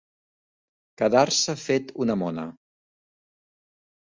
Quedar-se 1.01 1.55
fet 1.65 1.93
una 2.07 2.17
mona. 2.23 2.47